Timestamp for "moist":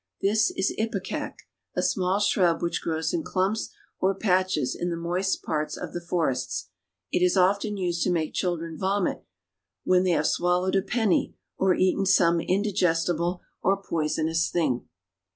4.97-5.43